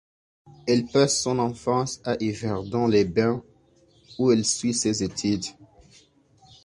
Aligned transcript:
Elle 0.65 0.87
passe 0.87 1.21
son 1.21 1.37
enfance 1.37 2.01
à 2.05 2.15
Yverdon-les-Bains 2.19 3.43
où 4.17 4.31
elle 4.31 4.45
suit 4.47 4.73
ses 4.73 5.03
études. 5.03 5.45